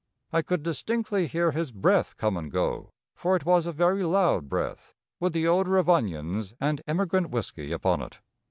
[0.33, 4.49] I could distinctly hear his breath come and go, for it was a very loud
[4.49, 8.19] breath, with the odor of onions and emigrant whisky upon it.